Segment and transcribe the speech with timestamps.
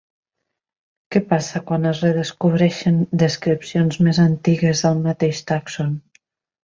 [1.15, 5.95] Què passa quan es redescobreixen descripcions més antigues del mateix tàxon?